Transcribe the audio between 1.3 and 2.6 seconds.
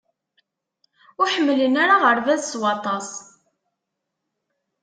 ḥemmlen ara aɣerbaz s